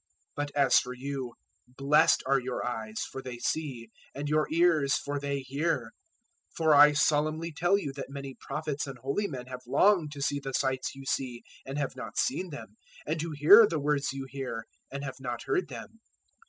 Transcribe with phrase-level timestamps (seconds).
[0.35, 1.33] 013:016 "But as for you,
[1.67, 5.91] blessed are your eyes, for they see, and your ears, for they hear.
[6.57, 10.21] 013:017 For I solemnly tell you that many Prophets and holy men have longed to
[10.23, 14.11] see the sights you see, and have not seen them, and to hear the words
[14.11, 15.99] you hear, and have not heard them.